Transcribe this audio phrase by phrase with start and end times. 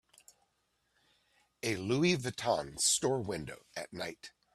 [1.61, 4.31] A Louis Vuitton store window at night